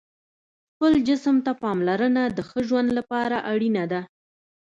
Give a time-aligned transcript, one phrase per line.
[0.73, 4.01] خپل جسم ته پاملرنه د ښه ژوند لپاره اړینه ده.